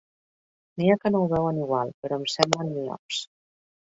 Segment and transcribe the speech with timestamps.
[0.79, 3.23] N'hi ha que no ho veuen igual, però em semblen miops.